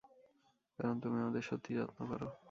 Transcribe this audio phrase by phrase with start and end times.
[0.79, 2.27] কারণ তুমি আমাদের সত্যিই যত্ন করো।